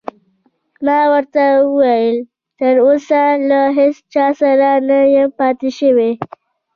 ما 0.85 0.99
ورته 1.13 1.43
وویل: 1.65 2.17
تراوسه 2.59 3.21
له 3.49 3.59
هیڅ 3.77 3.95
چا 4.13 4.25
سره 4.41 4.69
نه 4.87 4.97
یم 5.15 5.29
پاتې 5.39 5.69
شوی. 5.79 6.11